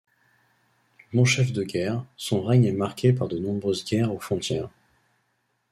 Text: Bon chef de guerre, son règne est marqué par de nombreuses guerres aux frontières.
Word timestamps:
Bon 1.13 1.25
chef 1.25 1.53
de 1.53 1.61
guerre, 1.61 2.03
son 2.17 2.41
règne 2.41 2.65
est 2.65 2.71
marqué 2.71 3.13
par 3.13 3.27
de 3.27 3.37
nombreuses 3.37 3.85
guerres 3.85 4.11
aux 4.11 4.19
frontières. 4.19 4.71